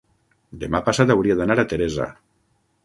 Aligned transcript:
Demà 0.63 0.81
passat 0.87 1.13
hauria 1.17 1.37
d'anar 1.43 1.59
a 1.63 1.67
Teresa. 1.75 2.11